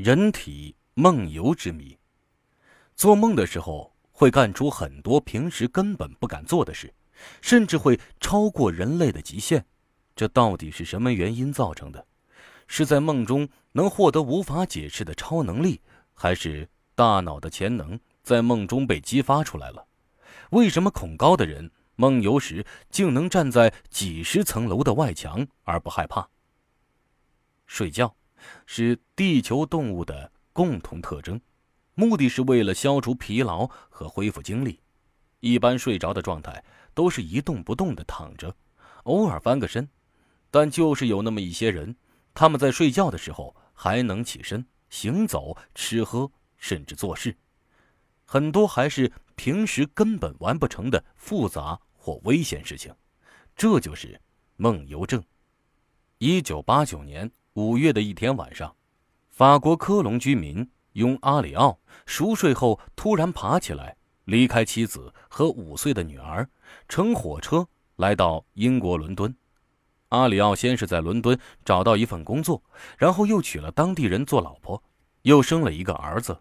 [0.00, 1.98] 人体梦游之谜。
[2.94, 6.94] 做梦的时候会干出很多平时根本不敢做的事，
[7.42, 9.66] 甚至会超过人类的极限。
[10.14, 12.06] 这到底是什么原因造成的？
[12.68, 15.80] 是在梦中能获得无法解释的超能力，
[16.14, 19.84] 还是大脑的潜能在梦中被激发出来了？
[20.50, 26.28] 为什么恐高的人梦游时竟能站在几十层楼的外墙而不害怕？
[27.66, 28.14] 睡觉
[28.66, 31.40] 是地球动物的共同特征，
[31.94, 34.80] 目的是为了消除疲劳和恢复精力。
[35.40, 36.64] 一般睡着的状态
[36.94, 38.54] 都是一动不动的躺着，
[39.04, 39.88] 偶尔翻个身，
[40.50, 41.94] 但就是有那么一些人，
[42.34, 47.36] 他们在睡觉的时候还能起身行走、吃喝，甚至做事。
[48.24, 52.92] 很多还是平时根本完不成的复杂或危险事情，
[53.54, 54.20] 这就是
[54.56, 55.22] 梦游症。
[56.18, 57.30] 一九八九年。
[57.58, 58.76] 五月的一天晚上，
[59.30, 61.76] 法国科隆居民雍阿里奥
[62.06, 63.96] 熟睡后突然爬起来，
[64.26, 66.48] 离开妻子和五岁的女儿，
[66.88, 69.34] 乘火车来到英国伦敦。
[70.10, 72.62] 阿里奥先是在伦敦找到一份工作，
[72.96, 74.80] 然后又娶了当地人做老婆，
[75.22, 76.40] 又生了一个儿子。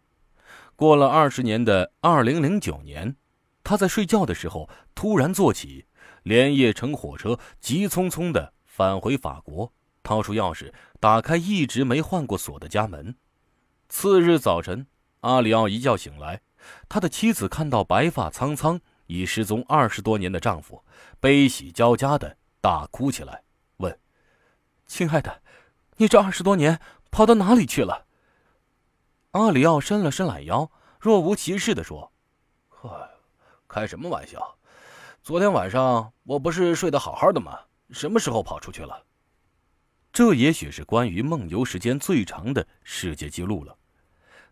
[0.75, 3.15] 过了二十年的二零零九年，
[3.63, 5.87] 他在睡觉的时候突然坐起，
[6.21, 9.73] 连夜乘火车急匆匆地返回法国。
[10.07, 13.13] 掏出钥匙，打开一直没换过锁的家门。
[13.89, 14.87] 次日早晨，
[15.19, 16.39] 阿里奥一觉醒来，
[16.87, 20.81] 他的妻子看到白发苍苍、已失踪二十多年的丈夫，
[21.19, 23.43] 悲喜交加的大哭起来，
[23.79, 23.99] 问
[24.87, 25.41] ：“亲爱的，
[25.97, 26.79] 你这二十多年
[27.11, 28.05] 跑到哪里去了？”
[29.31, 32.13] 阿里奥伸了伸懒腰，若无其事地说
[32.71, 32.87] ：“嗨，
[33.67, 34.57] 开什么玩笑？
[35.21, 37.59] 昨天晚上我不是睡得好好的吗？
[37.91, 39.03] 什么时候跑出去了？”
[40.17, 43.77] 这也许是关于梦游时间最长的世界纪录了，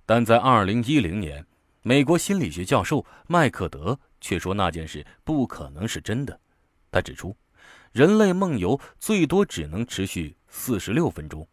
[0.05, 1.43] 但在2010年，
[1.81, 6.39] 美国心理学教授麦克德却说那件事不可能是真的。
[6.91, 7.35] 他指出，
[7.91, 11.47] 人类梦游最多只能持续46分钟。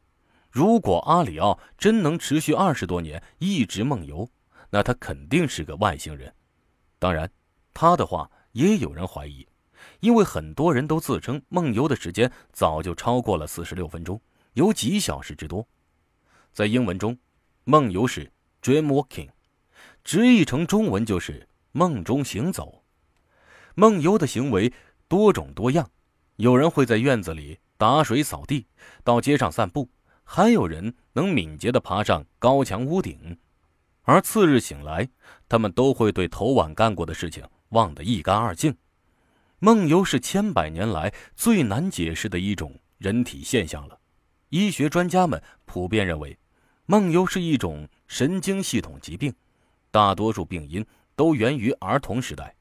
[0.50, 4.28] 如果阿里奥真能持续二十多年一直梦游，
[4.69, 6.31] 那他肯定是个外星人。
[6.98, 7.32] 当然，
[7.72, 9.48] 他的话也有人怀疑。
[10.02, 14.20] 因为很多人都自称梦游的时间早就超过了四十六分钟，
[14.54, 15.64] 有几小时之多。
[16.52, 17.16] 在英文中，
[17.62, 18.28] 梦游是
[18.60, 19.28] dreamwalking，
[20.02, 22.82] 直译成中文就是梦中行走。
[23.76, 24.72] 梦游的行为
[25.06, 25.88] 多种多样，
[26.34, 28.66] 有人会在院子里打水扫地，
[29.04, 29.88] 到街上散步，
[30.24, 33.38] 还有人能敏捷地爬上高墙屋顶。
[34.02, 35.08] 而次日醒来，
[35.48, 38.76] 他们都会对头晚干过的事情忘得一干二净。
[39.64, 43.96] 梦游是千百年来最难解释的一种人体现象了。
[44.48, 46.36] 医学专家们普遍认为，
[46.86, 49.32] 梦游是一种神经系统疾病，
[49.92, 50.84] 大多数病因
[51.14, 52.52] 都源于儿童时代。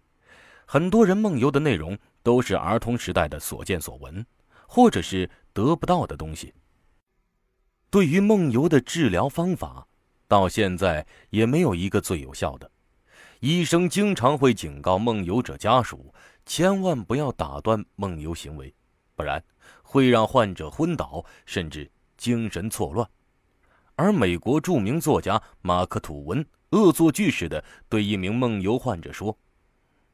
[0.68, 4.24] 很多人梦游的内容都是儿童时代的所见所闻，
[4.68, 6.54] 或者是得不到的东西。
[7.90, 9.88] 对于梦游的治疗方法，
[10.28, 12.70] 到现在也没有一个最有效的。
[13.40, 16.14] 医生经常会警告梦游者家属。
[16.46, 18.74] 千万不要打断梦游行为，
[19.16, 19.42] 不然
[19.84, 23.08] 会让患者昏倒，甚至精神错乱。
[23.96, 29.38] 而美国著名作家马克·吐温恶作剧似的对一名梦游患者说：“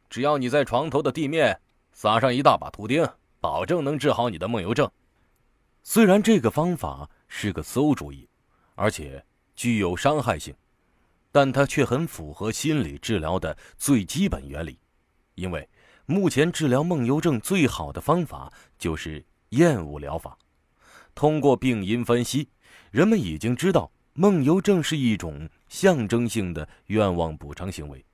[0.09, 1.59] 只要你在床头的地面
[1.93, 3.07] 撒上一大把图钉，
[3.39, 4.89] 保证能治好你的梦游症。”
[5.83, 8.27] 虽然这个方法是个馊主意，
[8.75, 9.23] 而且
[9.55, 10.53] 具有伤害性，
[11.31, 14.77] 但它却很符合心理治疗的最基本原理，
[15.35, 15.67] 因为。
[16.09, 20.37] 目前治疗梦游症最好的方法就是厌恶疗法。
[21.13, 22.47] 通过病因分析，
[22.91, 28.05] 人们已经知道梦游症是一种象征性的愿望补偿行为。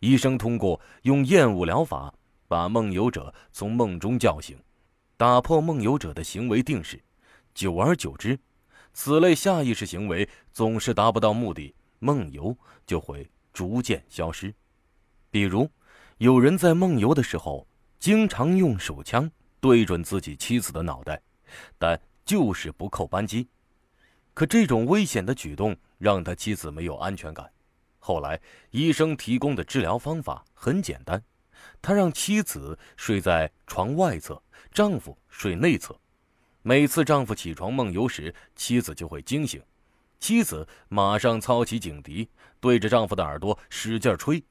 [0.00, 2.12] 医生通过用厌恶疗法
[2.48, 4.54] 把梦游者从梦中叫醒，
[5.16, 7.02] 打破梦游者的行为定式。
[7.54, 8.38] 久而久之，
[8.92, 12.54] 此类下意识行为总是达不到目的，梦游
[12.86, 14.54] 就会逐渐消失。
[15.30, 15.66] 比如。
[16.18, 17.68] 有人在梦游的时候，
[17.98, 19.30] 经常用手枪
[19.60, 21.20] 对准自己妻子的脑袋，
[21.76, 23.46] 但就是不扣扳机。
[24.32, 27.46] 可这种危险的举动让他妻子没有安全感。
[27.98, 28.40] 后来，
[28.70, 31.22] 医生提供的治疗方法很简单，
[31.82, 34.42] 他让妻子睡在床外侧，
[34.72, 35.94] 丈夫睡内侧。
[36.62, 39.62] 每次丈夫起床梦游时，妻子就会惊醒，
[40.18, 44.42] 妻子马上操起警笛，对着丈夫的耳朵使劲吹，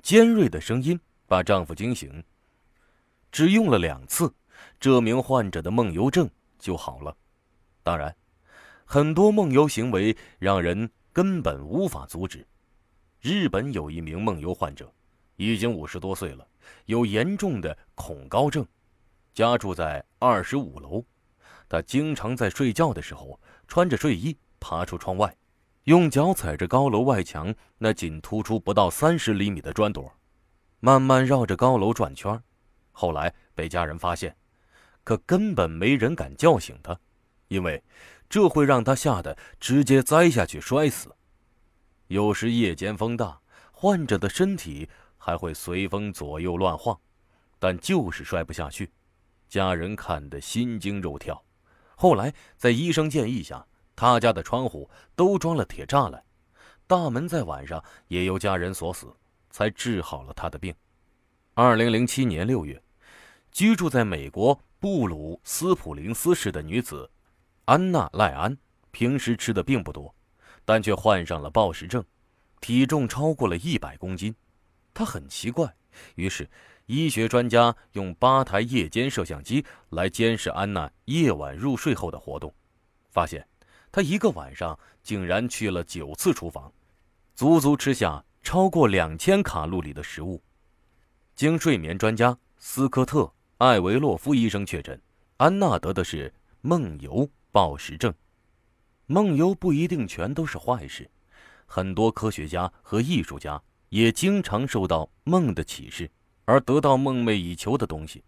[0.00, 1.00] 尖锐的声音。
[1.28, 2.24] 把丈夫惊醒。
[3.30, 4.34] 只用了两次，
[4.80, 6.28] 这名患者的梦游症
[6.58, 7.16] 就好了。
[7.82, 8.12] 当然，
[8.84, 12.44] 很多梦游行为让人根本无法阻止。
[13.20, 14.92] 日本有一名梦游患者，
[15.36, 16.46] 已经五十多岁了，
[16.86, 18.66] 有严重的恐高症，
[19.34, 21.04] 家住在二十五楼。
[21.68, 25.36] 他经常在睡觉的时候穿着睡衣爬出窗外，
[25.84, 30.10] 用脚踩着高楼外墙那仅突出不到三十厘米的砖垛，
[30.80, 32.42] 慢慢绕着高楼转圈。
[32.92, 34.36] 后来被家人发现，
[35.04, 36.98] 可根本没人敢叫醒他，
[37.48, 37.82] 因为
[38.28, 41.14] 这会让他吓得直接栽下去摔死。
[42.08, 43.40] 有时夜间风大，
[43.72, 46.98] 患者的身体还会随风左右乱晃，
[47.58, 48.90] 但就是摔不下去，
[49.48, 51.42] 家人看得心惊肉跳。
[51.96, 56.22] 后来在医生建议下，他家的窗户都装了铁栅栏，
[56.86, 59.12] 大门在晚上也由家人锁死，
[59.50, 60.74] 才治好了他的病。
[61.54, 62.82] 二零零七年六月，
[63.50, 67.10] 居住在美国布鲁斯普林斯市的女子
[67.64, 68.56] 安娜赖安，
[68.90, 70.14] 平时吃的并不多。
[70.64, 72.04] 但却患上了暴食症，
[72.60, 74.34] 体重超过了一百公斤。
[74.92, 75.74] 她很奇怪，
[76.14, 76.46] 于是
[76.84, 82.52] 医学专家用八台夜间摄像机来监视安娜夜晚入睡后的活动，
[83.08, 83.48] 发现
[83.90, 86.70] 她一个晚上竟然去了九次厨房，
[87.34, 90.42] 足足吃下超过两千卡路里的食物。
[91.34, 93.20] 经睡眠专家斯科特·
[93.58, 95.00] 艾维洛夫医生确诊，
[95.36, 98.12] 安娜得的是梦游暴食症。
[99.06, 101.08] 梦游不一定全都是坏事，
[101.64, 106.10] 很多科学家和艺术家也经常受到梦的启示，
[106.44, 108.22] 而得到梦寐以求的东西。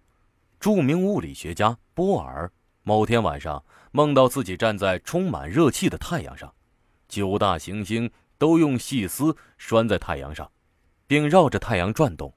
[0.59, 2.51] 著名物理学家波尔
[2.83, 3.63] 某天晚上
[3.93, 6.53] 梦到自己站在充满热气的太阳上，
[7.09, 10.51] 九大行星都用细丝拴在太阳上，
[11.07, 12.35] 并绕着太阳转动。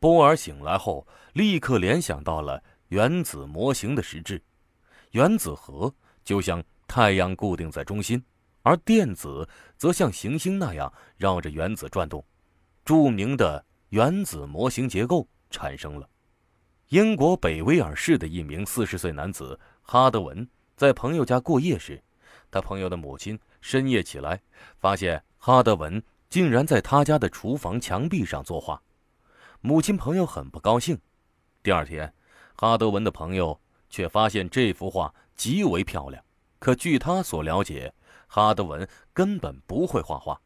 [0.00, 4.42] 波尔醒来后，立刻联想到了原子模型的实质，
[5.12, 5.94] 原子核
[6.24, 6.60] 就像。
[6.88, 8.22] 太阳固定在中心，
[8.62, 9.46] 而电子
[9.76, 12.24] 则像行星那样绕着原子转动，
[12.84, 16.08] 著名的原子模型结构产生了。
[16.90, 22.00] 英国北威尔士的一名四十岁男子哈德文在朋友家过夜时，
[22.52, 23.36] 他朋友的母亲
[23.66, 24.40] 深夜起来，
[24.78, 28.80] 发现哈德文竟然在他家的厨房墙壁上作画，
[29.60, 30.96] 母亲朋友很不高兴。
[31.64, 32.14] 第二天，
[32.54, 33.60] 哈德文的朋友
[33.90, 36.22] 却发现这幅画极为漂亮。
[36.60, 37.92] 可据他所了解，
[38.28, 40.40] 哈德文根本不会画画。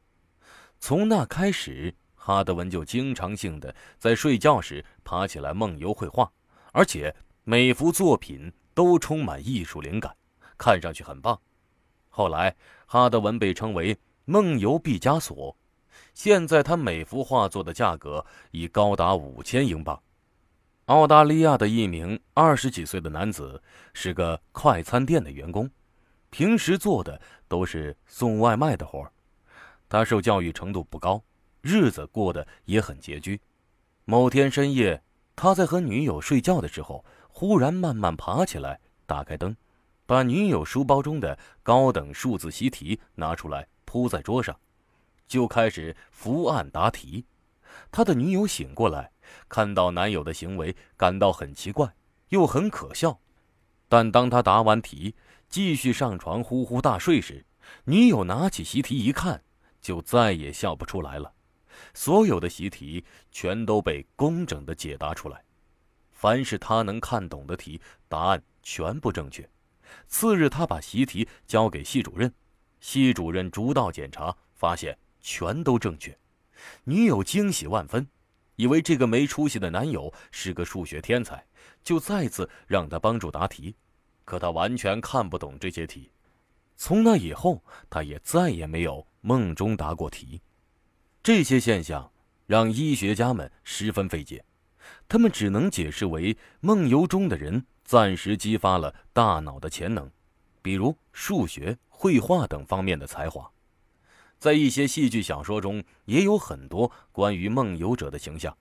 [0.78, 6.32] 从那开始，哈德文就经常性的在睡觉时爬起来梦游绘画，
[6.72, 7.14] 而且
[7.44, 10.16] 每幅作品都充满艺术灵感，
[10.56, 11.38] 看上去很棒。
[12.10, 12.54] 后来，
[12.86, 13.96] 哈德文被称为
[14.26, 15.56] “梦游毕加索”。
[16.12, 20.00] 现在，他每幅画作的价格已高达五千英镑。
[20.86, 23.62] 澳大利亚的一名二十几岁的男子
[23.94, 25.70] 是个快餐店的员工。
[26.30, 29.08] 平时做的都是送外卖的活，
[29.88, 31.22] 他受教育程度不高，
[31.60, 33.40] 日子过得也很拮据。
[34.04, 35.02] 某天深夜，
[35.36, 39.56] 他在和女友睡觉的时候，忽然慢慢爬起来，打开灯，
[40.10, 44.58] 把女友书包中的高等数字习题拿出来铺在桌上，
[45.28, 47.24] 就开始伏案答题。
[47.92, 49.12] 他的女友醒过来，
[49.48, 51.94] 看到男友的行为，感到很奇怪，
[52.30, 53.20] 又很可笑。
[53.88, 55.14] 但当他答完题，
[55.48, 57.46] 继续上床呼呼大睡时，
[57.84, 59.40] 女友拿起习题一看，
[59.80, 61.32] 就再也笑不出来了。
[61.94, 65.40] 所有的习题全都被工整的解答出来，
[66.10, 69.48] 凡是他能看懂的题，答案全部正确。
[70.08, 72.32] 次日，他把习题交给系主任，
[72.80, 76.16] 系主任逐道检查，发现全都正确。
[76.84, 78.06] 女友惊喜万分，
[78.56, 81.44] 以为这个没出息的男友是个数学天才，
[81.82, 83.74] 就再次让他帮助答题。
[84.24, 86.10] 可他完全看不懂这些题，
[86.76, 90.40] 从那以后，他也再也没有梦中答过题。
[91.22, 92.10] 这些现象
[92.46, 94.44] 让医学家们十分费解，
[95.08, 100.08] 他们只能解释为梦游中的人暂时激发了大脑的潜能，
[100.62, 103.50] 比如数学、绘画等方面的才华。
[104.38, 108.56] 在一些戏剧小说中，也有很多关于梦游者的形象。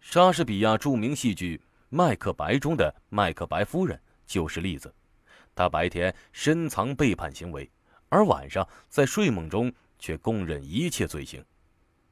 [0.00, 1.58] 莎士比亚著名戏剧
[1.90, 4.00] 《麦克白》中的麦克白夫人。
[4.26, 4.94] 就是例子，
[5.54, 7.70] 他白天深藏背叛行为，
[8.08, 11.44] 而晚上在睡梦中却供认一切罪行。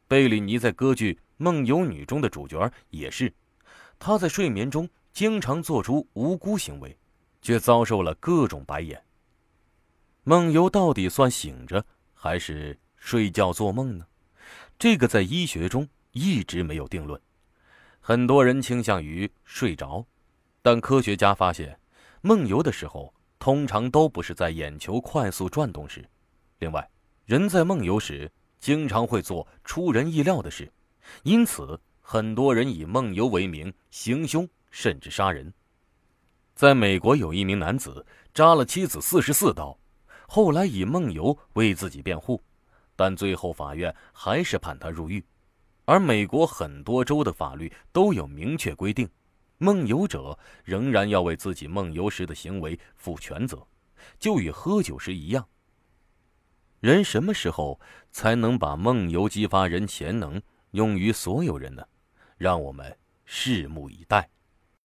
[0.07, 3.33] 贝里尼在歌剧《梦游女》中的主角也是，
[3.99, 6.99] 他在睡眠中经常做出无辜行为，
[7.41, 9.01] 却遭受了各种白眼。
[10.25, 14.05] 梦游到底算醒着还是睡觉做梦呢？
[14.77, 17.19] 这个在医学中一直没有定论，
[18.01, 20.05] 很多人倾向于睡着，
[20.61, 21.79] 但科学家发现。
[22.21, 26.05] 梦游的时候，通常都不是在眼球快速转动时。
[26.59, 26.91] 另外，
[27.27, 28.29] 人在梦游时
[28.59, 30.73] 经常会做出人意料的事，
[31.23, 35.55] 因此很多人以梦游为名行凶甚至杀人。
[36.53, 38.05] 在美国，有一名男子
[38.35, 39.79] 扎了妻子四十四刀，
[40.27, 42.43] 后来以梦游为自己辩护，
[42.97, 45.25] 但最后法院还是判他入狱。
[45.85, 49.09] 而美国很多州的法律都有明确规定。
[49.59, 53.65] 梦游者仍然要为自己梦游时的行为负全责，
[54.19, 55.47] 就与喝酒时一样。
[56.81, 61.87] 人什么时候才能把梦游激发人潜能用于所有人呢？
[62.37, 64.29] 让我们拭目以待。